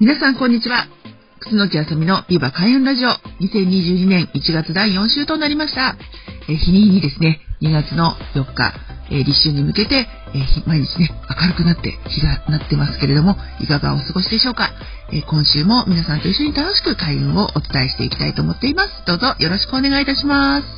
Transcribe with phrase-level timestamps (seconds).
[0.00, 0.86] 皆さんこんにちは。
[1.40, 3.08] 楠木あさみのビバ開運ラジオ
[3.42, 5.96] 2022年1月第4週となりました。
[6.48, 8.74] え日に日にですね、2月の4日、
[9.10, 10.06] え立春に向けて、え
[10.68, 11.10] 毎日ね、
[11.42, 14.70] 明るくなって日がなってますけれども、いかがお過ごしでしょうか、
[15.12, 19.02] え今週も皆さんと一緒に楽しく開運をお伝えしていきたいと思っています。
[19.04, 20.77] どうぞよろしくお願いいたします。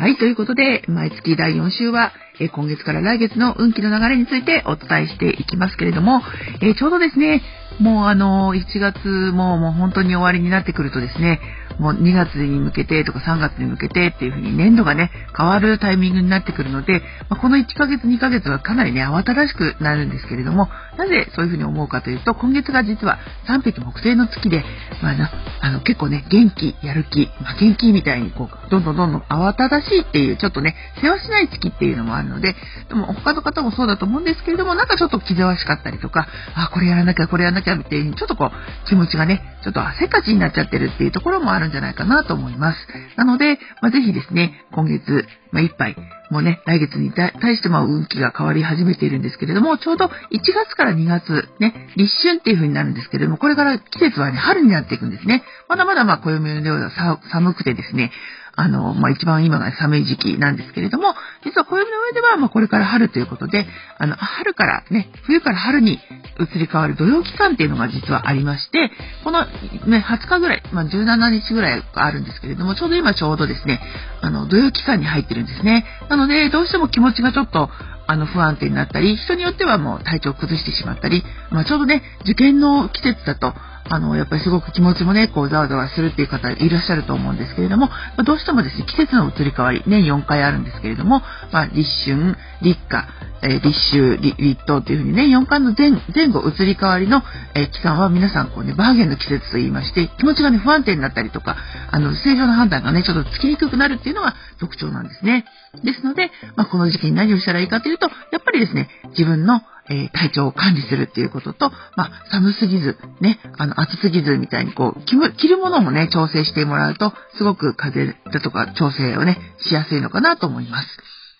[0.00, 6.22] はい、ということで、毎月第4週は、え今月から来月の運気の流れについてお伝えしていきますけれども、
[6.62, 7.42] えちょうどですね、
[7.80, 11.38] もうあの1月ももう本当に終わりになってくるとですね、
[11.80, 17.00] もう2月に向けてとか3月に向けてっていう風に年度がね、変わるタイミングになってくるので、
[17.30, 24.62] まあこの1ヶ月2ヶ月はかなりね、慌ただしくなるんですけれども、なぜそういう風に思うかというと、今月が実は3匹木星の月で、
[25.02, 25.30] まあな、
[25.62, 32.54] あの結構ね、元気、やる気、まあ、元気みたいにこう、どんどんどんどん慌ただしいっていう、ちょっとね、世話しない月っていうのもあるので、
[32.88, 42.78] でも他の方もそうだと思うんですけれども、なんかちょっと気ぜわしかったりとか、あ、これやらなきゃ、これやらなきゃっていう、ちょっとこう、気持ちがね、ちょっと汗かちになっちゃってるっていうところもあるんじゃないかなと思います。
[43.16, 45.96] なので、まあ、ぜひですね、今月、まあ、いっぱい、
[46.30, 50.10] もうね、来月に対しても運気が変わり始めているんですけれども、ちょうど1
[50.54, 55.42] 月から2月、ね、立春っていう風になるんですけれども、これから季節はね、春になっていくんですね。
[55.68, 56.90] まだまだまあ、暦のような
[57.32, 58.12] 寒くてですね、
[58.56, 61.14] あの、まあ、一番今が寒い時期なんですけれども、
[61.44, 63.66] 実は暦の上では、ま、これから春ということで、
[63.98, 65.98] あの、春からね、冬から春に
[66.38, 68.90] 移り変わる土曜期間っていうのが実はありまして、
[69.24, 69.46] この
[69.86, 73.80] ね、20日ぐらい、まあ、17日ぐらいあるんですけれども、ちょうど今ちょうどですね、
[74.20, 75.86] あの、土曜期間に入ってるんですね。
[76.08, 77.70] なので、どうしても気持ちがちょっと、
[78.06, 83.54] あの、不安定になったり、人によってはもう体調を崩してしまったり、まあ、ちょうどね、受験の季節だと、
[83.92, 93.08] あの、やっぱりすごく気持ちもね、こう、ざわざわするっていう方いらっしゃると思うんですけれども、まどうしてもですね、季節の移り変わり、年4回あるんですけれども、まあ、立春、立夏、
[93.42, 97.22] え立秋、立冬っていうふうにね、4回の前前後移り変わりの、
[97.54, 101.56] え期間は皆さんこうね、バーゲンの季節と言いまして、気持ちがね、不安定になったりとか、
[101.90, 105.46] あの、正常な判断がね、ちょっとつきにくくなるっていうのが特徴なんですね。
[105.82, 120.88] ですので、まあ、この時期に何をしたらいいかというと、やっぱりですね、自分のえー体調を管理するっていうことと、まあ、寒すぎず、ね、あの、暑すぎずみたいに、こう、着るものもね、調整してもらうと、すごく風邪だとか調整をね、しやすいのかなと思います。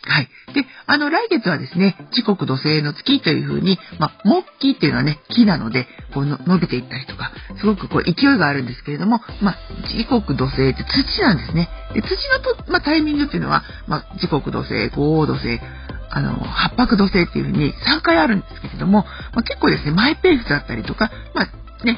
[0.02, 0.28] はい。
[0.54, 9.56] で、あの、来月はですね、時刻土星の月というふうに、まあ、木木っていうのはね、木なので、こうの、伸びていったりとか、すごくこう、勢いがあるんですけれども、まあ、
[9.94, 11.68] 時刻土星って土なんですね。
[11.92, 15.60] で、土のと、まあ、タイミングっていうのは、まあ、時刻土星、五黄土星、
[16.10, 21.96] あの、八白土星っていうふうに3回あるんですけれども、まあ、結構ですね、マイペースだったりとか、まあ、ね、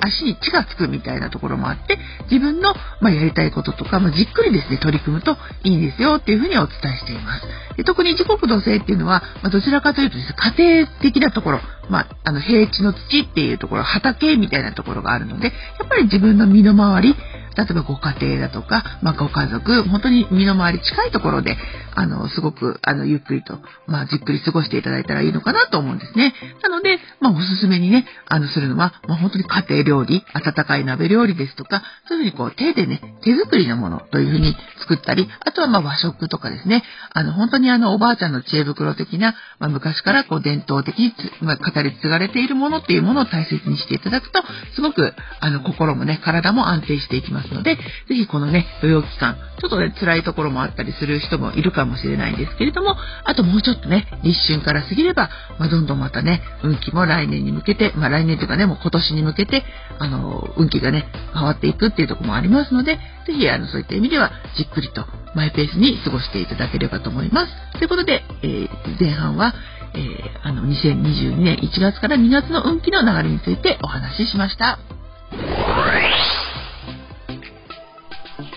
[0.00, 1.98] 足に血がつくみたいなところもあって、
[2.30, 7.42] 自分の、まあ、やりたいこととか、まあ、じっくりですね、取り組むといいですよっていうふうにお伝えしています。
[7.76, 11.60] で特に時刻土星っていうのは、まあ、どちらかというとですね、家庭的なところ、
[11.90, 15.52] ま、あの、平地の土っていうところ、畑みたいなところがあるので、や
[15.84, 17.16] っぱり自分の身の回り、
[17.64, 21.56] 例えばご家庭だとか、まあ、ご家族、本当に身の回り近いところで、
[21.94, 26.32] あの、すごく、あの、ゆっくりと、まあ、じっくり過ごしていただいたらいいのかなと思うんですね。
[26.62, 36.82] なので、まあ、おすすめにね、あの、するのは、まあ、本当に家庭料理、温かい鍋料理ですとか、そういうふうにこう、手でね、手作りのものというふうに作ったり、あとはまあ、和食とかですね、
[37.12, 44.42] あの、本当にあの、おばあちゃんの知恵袋的な、まあ、昔からこう、伝統的に、まあ、語り継がれているものっていうものを大切にしていただくと、
[44.74, 59.64] すごく、あの、心もね、体も安定していきますので、ぜひこのね、土曜期間、ちょっとね、辛いところもあったりする人もいるかもしれないんですけれども、あともうちょっとね、立春から過ぎれば、まあ、どんどんまたね、運気も来年に向けて、まあ、来年というかね、もう今年に向けて、
[59.98, 65.04] あの、運気がね、変わっていくっていうとこもありますので、ぜひ、あの、そういった意味では、じっくりと、
[65.34, 67.52] マイペースに過ごしていただければと思います。
[67.78, 68.68] ということで、えー
[68.98, 69.54] 前半は、
[69.94, 74.78] えーあの、2022年1月から2月の運気の流れについてお話ししました。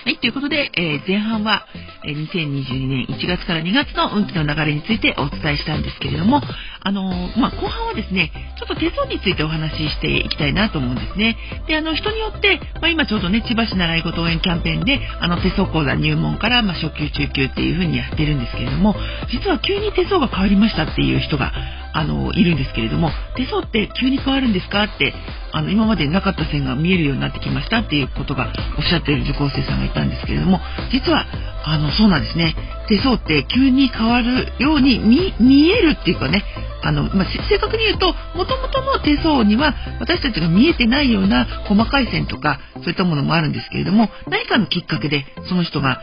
[0.03, 1.65] はい、ということで、えー、前半は、
[2.03, 6.41] えー、2022年1月から2月の運気の流れについてお伝えしたんですけれども、
[6.81, 11.37] あのー、まあ、後半はですね、ちょっと手相についてお話ししていきたいなと思うんですね。
[11.69, 18.95] で、あの、人によって、まあ、今ちょうどね、千葉市習い事応援キャンペーンで、あの、手相講座入門から、まあ、初級、中級っていう風にやってるんですけれども、
[19.31, 21.53] 実は急に手相が変わりましたっていう人が、
[21.93, 25.13] あの、いるんですけれども、手相って急に変わるんですかって、
[25.51, 30.59] あの、今までなかった線が見えるようになってきましたっていうことがおっしゃっている受講生さんがいたんですけれども、
[30.91, 31.25] 実は、
[31.65, 32.55] あの、そうなんですね。
[32.87, 34.99] 手相って急に変わるように
[35.39, 36.43] 見えるっていうかね、
[36.83, 46.01] あの、まあ、正確に言うと、もともとの手相には私たちが見えてないような細かい線とか、そういったものもあるんですけれども、何かのきっかけでその人が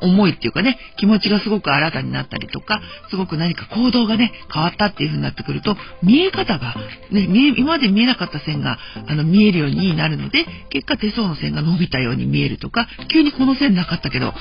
[0.00, 2.80] 思いっていうかね、気持ちがすごく新たになったりとか、
[3.10, 6.76] すごく何か行動がね、変わったっていう風になってくると、見え方が、
[7.10, 7.26] ね、
[7.56, 8.78] 今まで見えなかった線が
[9.08, 14.32] あの見えるようになるので、結果手相の線が伸びたように見えるとか、急にこの線なかったけど、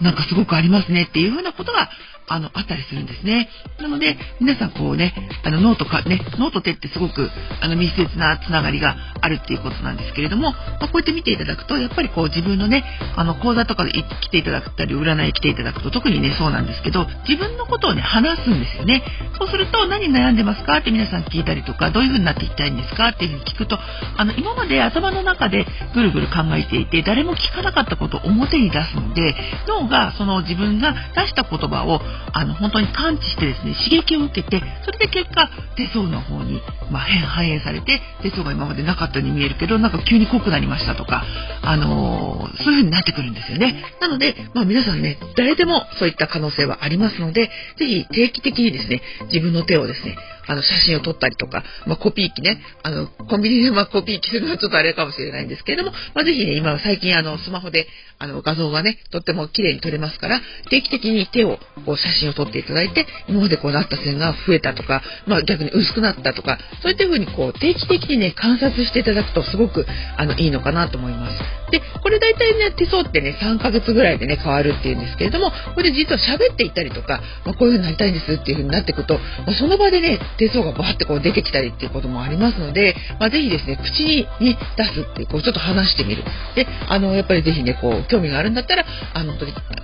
[0.00, 1.88] なんかすごくありますねっていう風なことが
[2.28, 3.48] あの、あったりするんですね。
[3.80, 5.14] なので、皆さんこうね、
[5.44, 7.30] あの、脳とかね、脳と手ってすごく、
[7.60, 8.96] あの、密接なつながりが
[9.28, 12.82] あるっていうことなんですけれども、まあ、こうやって見ていただくと、やっぱりこう自分のね、
[13.14, 19.02] あの、講座とかで来ていただくたり、占い来ていただくと、特にね、そうなんですけど、自分のことをね、話すんですよね。
[19.38, 20.78] そうすると、何悩んでますか？
[20.78, 23.08] って皆さん聞いたりとか、どういう風になっていきたいんですか？
[23.08, 23.78] っていう風に聞くと、
[24.16, 29.34] あの、今まで頭の中でぐるぐる考えていて、誰も聞かなかったことを表に出すので、
[29.66, 32.00] 脳がその自分が出した言葉を、
[32.32, 36.60] あの、本当に感知してですね、刺激を受けて、それで結果、手相の方に、
[36.90, 41.24] まあ、反映されて、手相が今までなかったように見えるけど、なんか急に濃くなりましたとか、
[41.62, 43.82] あのー、そういう風になってくるんですよね。
[44.00, 50.16] なので、まあ、皆さんね、誰でもそういった可能性はありますので、ぜひ定期的にですね、自分の手をですね、
[50.48, 57.86] あの、写真を撮ったりとか、まあ、コピー機ね、あの、コンビニでま、コピー機するのはちょっとあれかもしれないんですけれども、まあ、ぜひね、今最近あの、スマホで、
[58.18, 60.40] あの、画像がね、とっても綺麗に撮れますから、
[60.70, 69.86] 定期的に手を、こう、写真を撮っていただいて、今までこうなった線が増えたとか、まあ、逆に薄くなったとか、そういった風にこう、定期的にね、観察していただくとすごく、
[70.16, 71.58] あの、いいのかなと思います。
[71.70, 86.22] で、これ大体ね、手相ってね、3ヶ月ぐらいでね、変わるっていうんですけれども、これで実は喋っていたりとか、まあ、こういう風になりたいんですっていう風になっていくと、まあ、その場でね、手相がバーってこう出てきたりっていうこともありますので、まあ、ぜひですね、口に、ね、出すっていう、こう、ちょっと話してみる。
[86.54, 89.34] で、あの、やっぱりぜひね、こう、興味があるんだったら、あの、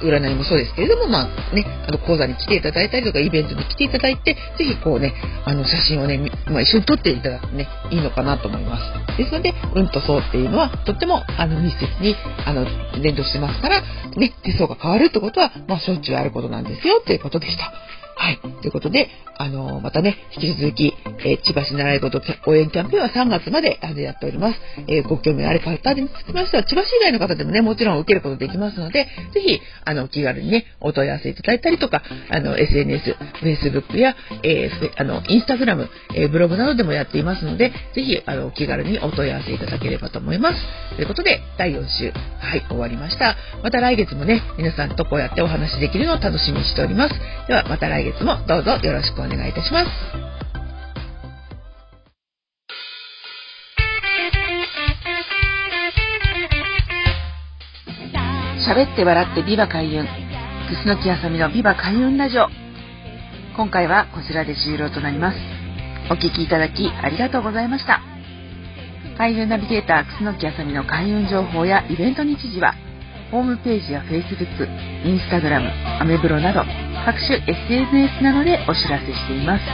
[0.01, 5.12] 占いもそうですけれども、まあ、ね、あの、講座に来ていただいたりとか、イベントに来ていただいて、ぜひこうね、
[5.45, 9.17] あの、写真をね、まあ、一緒に撮っていただくとね、いいのかなと思います。
[9.17, 12.17] ですので、うんとそうっていうのは、とっても、あの、密接に、
[12.47, 12.67] あの、
[13.01, 13.83] 連動してますから、
[14.17, 17.73] ね、手相が変わるってことは、まあ、しょっちゅうあることなんですよ、ということでした。
[18.16, 18.38] はい。
[18.38, 20.94] ということで、あの、またね、引き続き、
[21.25, 24.61] えー、千葉市習い事応援キャンペーンは3月までやっております。
[24.87, 40.60] えー、ご興味のある方につきましては、千葉市以外の方でもね、もちろん受けることできますので、ぜひ、あの、気軽にね、お問い合わせいただいたりとか、あの、SNS、Facebook や、えー、あの、インスタグラム、えブログなどでもやっていますので、ぜひ、あの、気軽にお問い合わせいただければと思います。
[40.96, 42.12] ということで、第4週、
[42.44, 43.37] はい、終わりました。
[43.62, 47.14] また来月もね、皆さんとこうやってお話できるのを楽しみにしております。
[47.49, 49.91] では、また来月もどうぞよろしくお願いいたします。
[58.67, 60.06] 喋って笑ってビバ開運。
[60.06, 62.49] 楠木あさみのビバ開運ラジオ。
[63.56, 65.38] 今回はこちらで終了となります。
[66.11, 68.13] お聴きいただきありがとうございました。
[69.16, 72.75] 開運ナビゲーター楠木あさみの開運情報やイベント日時は、
[73.31, 74.66] ホームページや Facebook、
[75.05, 76.62] Instagram、アメブロなど
[77.06, 79.65] 各種 SNS などでお知らせしています。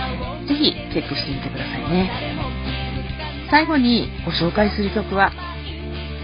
[0.46, 2.10] ぜひチェックしてみてくださいね。
[3.50, 5.32] 最後にご紹介する曲は、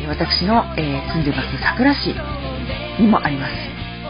[0.08, 2.14] 私の、えー、住んでます桜市
[3.00, 3.52] にもあります。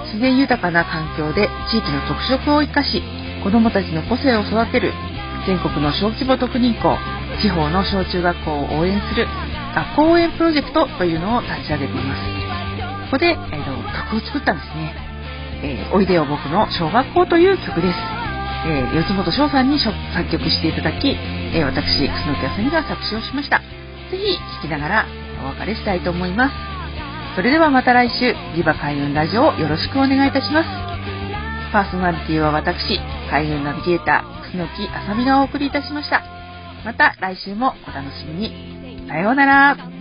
[0.06, 3.02] 自然豊かな環境で地域の特色を生かし、
[3.44, 4.92] 子どもたちの個性を育てる
[5.46, 6.98] 全国の小規模特任校、
[7.40, 9.26] 地方の小中学校を応援する
[9.74, 12.22] 学校応援プロジェクトというのを立ち上げています。
[13.06, 14.94] ここで、えー、曲を作ったんですね。
[15.62, 17.98] えー、おいでよ僕の小学校という曲です。
[18.66, 19.94] えー、四本翔さんに作
[20.30, 23.58] 曲していただき、えー、私、楠木あさみが作詞をしました。
[24.10, 25.06] ぜひ聴きながら
[25.44, 26.54] お別れしたいと思います。
[27.36, 30.68] それではまた来週、リバ開運ラジオをよろしくお願いいたします。
[31.72, 32.98] パーソナリティは私、
[33.30, 36.35] 開運ナビゲーター、楠木あさみがお送りいたしました。
[36.86, 39.08] また来週もお楽しみに。
[39.08, 39.95] さようなら。